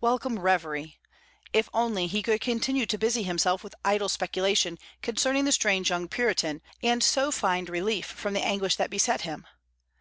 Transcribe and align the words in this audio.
Welcome 0.00 0.40
reverie! 0.40 0.98
If 1.52 1.68
only 1.72 2.08
he 2.08 2.20
could 2.20 2.40
continue 2.40 2.84
to 2.84 2.98
busy 2.98 3.22
himself 3.22 3.62
with 3.62 3.76
idle 3.84 4.08
speculation 4.08 4.76
concerning 5.02 5.44
the 5.44 5.52
strange 5.52 5.88
young 5.88 6.08
Puritan, 6.08 6.62
and 6.82 7.00
so 7.00 7.30
find 7.30 7.68
relief 7.68 8.06
from 8.06 8.34
the 8.34 8.42
anguish 8.44 8.74
that 8.74 8.90
beset 8.90 9.20
him. 9.20 9.46